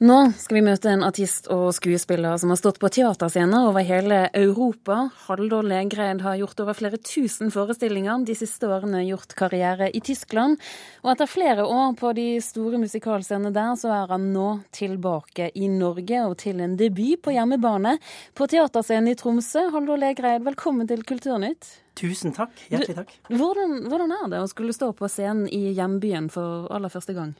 [0.00, 4.22] Nå skal vi møte en artist og skuespiller som har stått på teaterscener over hele
[4.32, 5.10] Europa.
[5.26, 10.56] Haldor Legreid har gjort over flere tusen forestillinger, de siste årene gjort karriere i Tyskland.
[11.04, 15.68] Og etter flere år på de store musikalscenene der, så er han nå tilbake i
[15.68, 17.98] Norge og til en debut på hjemmebane.
[18.32, 21.74] På teaterscenen i Tromsø, Haldor Legreid, velkommen til Kulturnytt.
[22.00, 22.56] Tusen takk.
[22.72, 23.12] Hjertelig takk.
[23.28, 27.36] Hvordan, hvordan er det å skulle stå på scenen i hjembyen for aller første gang?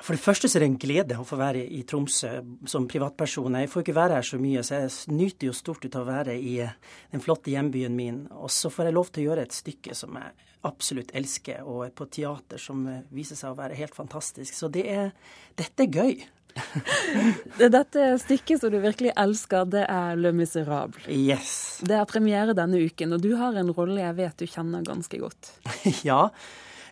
[0.00, 2.32] For det første så er det en glede å få være i Tromsø
[2.68, 3.58] som privatperson.
[3.60, 6.10] Jeg får ikke være her så mye, så jeg nyter jo stort ut av å
[6.10, 6.76] være i eh,
[7.12, 8.22] den flotte hjembyen min.
[8.40, 11.92] Og så får jeg lov til å gjøre et stykke som jeg absolutt elsker, og
[11.96, 14.56] på teater som eh, viser seg å være helt fantastisk.
[14.56, 15.12] Så det er,
[15.60, 16.24] dette er gøy.
[17.60, 21.04] Dette stykket som du virkelig elsker, det er Le Miserable.
[21.12, 21.52] Yes.
[21.86, 25.22] Det er premiere denne uken, og du har en rolle jeg vet du kjenner ganske
[25.22, 25.52] godt.
[26.08, 26.24] ja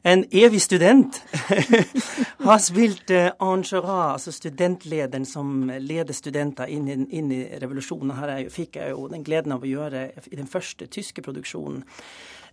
[0.03, 1.21] en evig student,
[2.49, 8.15] har spilt uh, Angerat, altså studentlederen som leder studenter inn i, inn i revolusjonen.
[8.19, 11.85] Her jeg, fikk jeg jo den gleden av å gjøre i den første tyske produksjonen.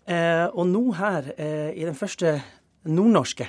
[0.05, 2.37] Eh, og nå her eh, i den første
[2.85, 3.47] nordnorske.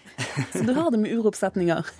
[0.54, 1.90] Så du har det med uroppsetninger?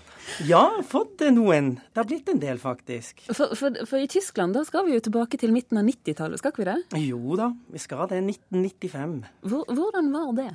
[0.47, 1.79] Ja, fått noen.
[1.93, 3.25] Det har blitt en del, faktisk.
[3.31, 6.53] For, for, for, i Tyskland da skal vi jo tilbake til midten av 90-tallet, skal
[6.53, 7.03] ikke vi det?
[7.09, 8.21] Jo da, vi skal det.
[8.53, 9.17] 1995.
[9.49, 10.51] Hvor, hvordan var det?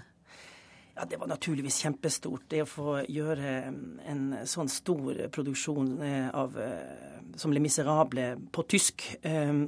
[0.96, 2.44] Ja, Det var naturligvis kjempestort.
[2.48, 3.54] Det å få gjøre
[4.06, 9.02] en sånn stor produksjon eh, av, eh, som Le Miserable på tysk.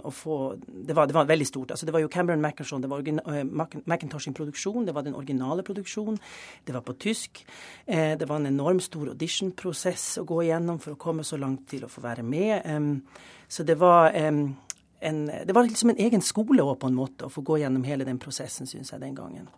[0.03, 0.35] og få,
[0.67, 1.71] det, var, det var veldig stort.
[1.71, 4.85] Altså, det var jo Cameron Mackintosh, det var eh, Macintosh sin produksjon.
[4.85, 6.21] Det var den originale produksjonen.
[6.63, 7.41] Det var på tysk.
[7.85, 11.85] Det var en enormt stor audition-prosess å gå igjennom for å komme så langt til
[11.85, 13.01] å få være med.
[13.47, 14.55] Så det var en,
[15.01, 18.05] det var liksom en egen skole òg, på en måte, å få gå gjennom hele
[18.05, 19.49] den prosessen, syns jeg, den gangen.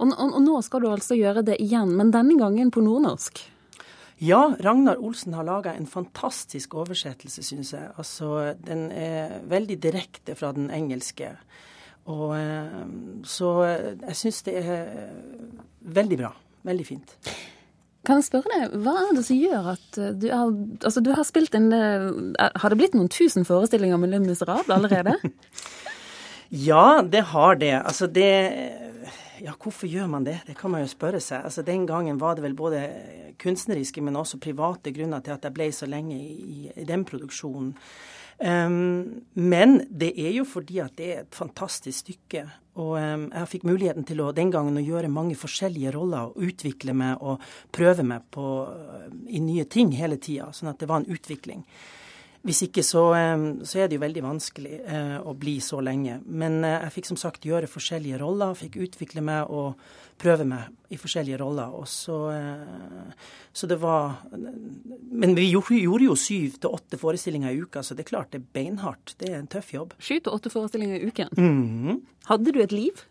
[0.00, 3.42] Og, og, og, nå skal du altså gjøre det igjen, men denne gangen på nordnorsk?
[4.20, 7.88] Ja, Ragnar Olsen har laga en fantastisk oversettelse, syns jeg.
[8.00, 11.34] Altså, den er veldig direkte fra den engelske.
[12.08, 12.82] Og, eh,
[13.24, 14.90] så jeg syns det er
[15.80, 16.34] veldig bra.
[16.68, 17.16] Veldig fint.
[18.04, 20.52] Kan jeg spørre deg, Hva er det som gjør at du har,
[20.88, 22.06] altså du har spilt en eh,
[22.60, 25.16] Har det blitt noen tusen forestillinger med Le Miserable allerede?
[26.68, 27.74] ja, det har det.
[27.80, 28.30] Altså det
[29.40, 30.38] ja, hvorfor gjør man det?
[30.46, 31.44] Det kan man jo spørre seg.
[31.44, 32.84] Altså, Den gangen var det vel både
[33.40, 37.74] kunstneriske, men også private grunner til at jeg ble så lenge i, i den produksjonen.
[38.40, 42.46] Um, men det er jo fordi at det er et fantastisk stykke.
[42.80, 46.48] Og um, jeg fikk muligheten til å den gangen å gjøre mange forskjellige roller og
[46.48, 47.42] utvikle meg og
[47.74, 48.46] prøve meg på,
[49.28, 50.48] i nye ting hele tida.
[50.56, 51.66] Sånn at det var en utvikling.
[52.40, 53.02] Hvis ikke så,
[53.68, 56.22] så, er det jo veldig vanskelig eh, å bli så lenge.
[56.24, 59.76] Men eh, jeg fikk som sagt gjøre forskjellige roller, fikk utvikle meg og
[60.20, 61.74] prøve meg i forskjellige roller.
[61.76, 63.12] Og så, eh,
[63.52, 68.06] så det var Men vi gjorde, jo syv til åtte forestillinger i uka, så det
[68.06, 69.14] er klart det er beinhardt.
[69.20, 69.92] Det er en tøff jobb.
[70.00, 71.28] Sju til åtte forestillinger i uken?
[71.36, 72.00] Mm -hmm.
[72.24, 73.04] Hadde du et liv?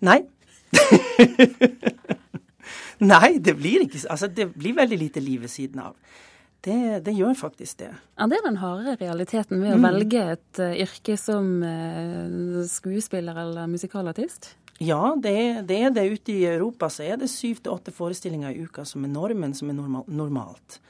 [0.00, 0.24] Nei.
[3.00, 5.94] Nei, det blir ikke Altså, det blir veldig lite liv ved siden av.
[6.60, 7.90] Det, det, gjør faktisk det.
[8.18, 9.86] Ja, Det er den harde realiteten ved å mm.
[9.86, 14.50] velge et uh, yrke som uh, skuespiller eller musikalartist?
[14.80, 16.04] Ja, det, det, er det.
[16.12, 19.56] Ute i Europa så er det syv til åtte forestillinger i uka som er normen,
[19.56, 20.80] som er normal, normalt.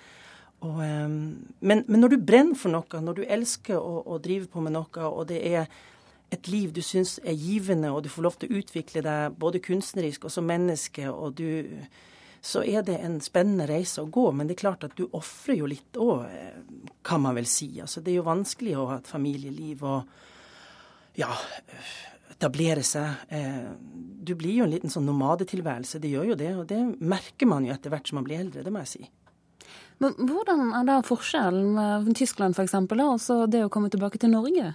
[0.61, 1.15] Og, um,
[1.63, 4.75] men, men, når du brenner for noe, når du elsker å, å drive på med
[4.75, 5.71] noe, og det er
[6.31, 9.63] et liv du syns er givende, og du får lov til å utvikle deg både
[9.63, 11.79] kunstnerisk og som menneske, og du
[12.41, 14.31] så er det en spennende reise å gå.
[14.33, 16.61] Men det er klart at du ofrer jo litt òg, eh,
[17.05, 17.73] kan man vel si.
[17.81, 21.31] Altså, det er jo vanskelig å ha et familieliv og ja,
[22.33, 23.27] etablere seg.
[23.29, 23.71] Eh,
[24.25, 26.53] du blir jo en liten sånn nomadetilværelse, det gjør jo det.
[26.57, 29.11] Og det merker man jo etter hvert som man blir eldre, det må jeg si.
[30.01, 34.33] Men hvordan er da forskjellen med Tyskland f.eks., og så det å komme tilbake til
[34.33, 34.73] Norge?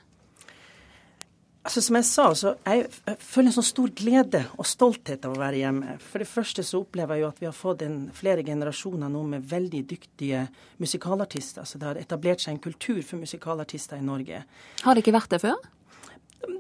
[1.65, 5.33] Altså, som jeg sa, så jeg, jeg føler en sånn stor glede og stolthet av
[5.33, 5.95] å være hjemme.
[6.11, 9.23] For det første så opplever jeg jo at vi har fått en, flere generasjoner nå
[9.31, 10.43] med veldig dyktige
[10.83, 11.65] musikalartister.
[11.65, 14.43] Så det har etablert seg en kultur for musikalartister i Norge.
[14.85, 15.57] Har det ikke vært det før?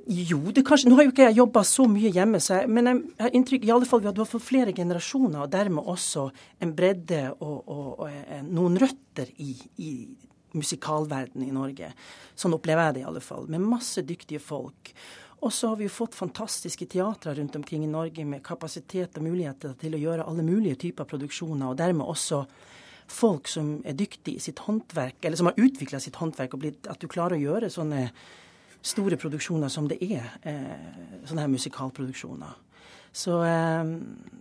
[0.09, 2.89] Jo, det kanskje, nå har jo ikke jeg jobba så mye hjemme, så jeg, men
[2.89, 6.27] jeg har inntrykk i alle fall at du har fått flere generasjoner, og dermed også
[6.65, 9.91] en bredde og, og, og eh, noen røtter i, i
[10.55, 11.91] musikalverden i Norge.
[12.35, 13.49] Sånn opplever jeg det i alle fall.
[13.51, 14.93] Med masse dyktige folk.
[15.45, 19.27] Og så har vi jo fått fantastiske teatre rundt omkring i Norge med kapasitet og
[19.27, 22.45] muligheter til å gjøre alle mulige typer produksjoner, og dermed også
[23.11, 26.89] folk som er dyktige i sitt håndverk, eller som har utvikla sitt håndverk, og blitt,
[26.89, 28.07] at du klarer å gjøre sånne
[28.85, 32.57] store produksjoner som det er, eh, sånne her musikalproduksjoner.
[33.15, 33.83] Så eh,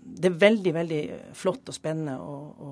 [0.04, 1.02] det er veldig, veldig
[1.36, 2.70] flott og spennende å, å,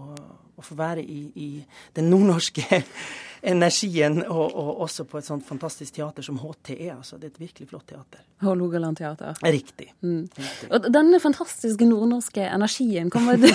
[0.59, 1.49] å få være i, i
[1.95, 2.65] den nordnorske
[3.53, 6.91] energien, og, og, også på et sånt fantastisk teater som HTE.
[6.97, 8.25] altså Det er et virkelig flott teater.
[8.43, 9.39] Hålogaland teater.
[9.47, 9.93] Riktig.
[10.03, 10.25] Mm.
[10.27, 10.71] Riktig.
[10.71, 13.55] Og denne fantastiske nordnorske energien, kommer det,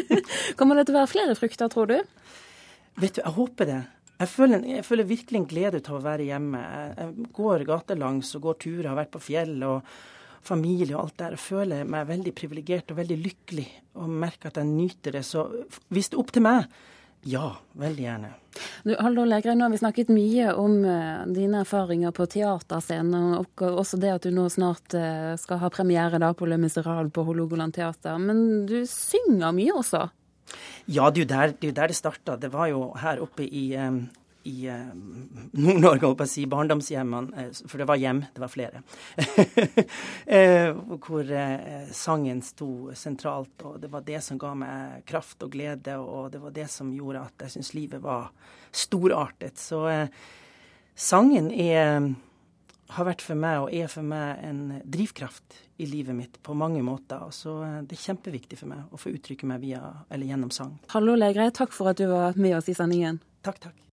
[0.58, 1.98] kommer det til å være flere frukter, tror du?
[3.02, 3.82] Vet du, jeg håper det.
[4.14, 6.64] Jeg føler, jeg føler, virkelig en glede til å være hjemme.
[6.94, 9.94] Jeg går gatelangs og går turer, har vært på fjell og
[10.44, 11.36] familie og alt det der.
[11.36, 13.68] Jeg føler meg veldig privilegert og veldig lykkelig
[14.00, 15.24] og merker at jeg nyter det.
[15.26, 15.46] Så
[15.88, 16.66] hvis det er opp til meg,
[17.24, 18.32] ja, veldig gjerne.
[18.84, 23.64] Du, Haldor Legrein, nå har vi snakket mye om uh, dine erfaringer på teaterscenen, og
[23.64, 27.24] også det at du nå snart uh, skal ha premiere da på Le Miserable på
[27.24, 28.20] Hålogaland teater.
[28.20, 30.04] Men du synger mye også?
[30.92, 32.36] Ja, det er jo der det, der det starta.
[32.36, 34.04] Det var jo her oppe i um
[34.44, 34.92] i uh,
[35.52, 38.82] Nord-Norge, holdt på å si, barndomshjemmene, uh, for det var hjem, det var flere,
[40.28, 41.32] uh, hvor
[41.96, 43.64] sangen sto sentralt.
[43.64, 46.92] Og det var det som ga meg kraft og glede, og det var det som
[46.92, 48.30] gjorde at jeg syntes livet var
[48.74, 49.60] storartet.
[49.60, 49.84] Så
[50.94, 52.10] sangen er,
[52.96, 56.82] har vært for meg, og er for meg, en drivkraft i livet mitt på mange
[56.84, 57.24] måter.
[57.34, 57.56] Så
[57.86, 60.76] det er kjempeviktig for meg å få uttrykke meg via, eller gjennom sang.
[60.92, 63.22] Hallo Legreid, takk for at du var med oss i sendingen.
[63.44, 63.84] Takk, takk.